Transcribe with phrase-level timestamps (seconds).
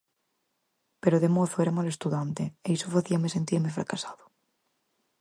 [1.01, 4.23] Pero de mozo era mal estudante e iso facíame sentirme fracasado.